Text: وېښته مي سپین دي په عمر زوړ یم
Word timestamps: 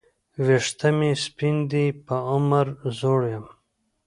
وېښته 0.45 0.89
مي 0.97 1.11
سپین 1.25 1.57
دي 1.71 1.85
په 2.05 2.15
عمر 2.31 2.67
زوړ 2.99 3.21
یم 3.33 3.45